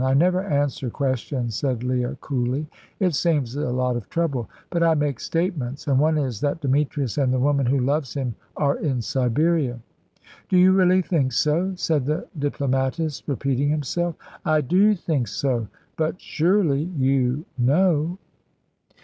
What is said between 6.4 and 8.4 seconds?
that Demetrius and the woman who loves him